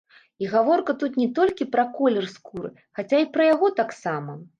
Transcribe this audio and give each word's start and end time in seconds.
І 0.43 0.47
гаворка 0.53 0.93
тут 1.03 1.19
не 1.21 1.27
толькі 1.39 1.67
пра 1.75 1.85
колер 1.97 2.25
скуры, 2.37 2.71
хаця 3.01 3.21
і 3.25 3.29
пра 3.37 3.43
яго 3.53 3.71
таксама. 3.83 4.39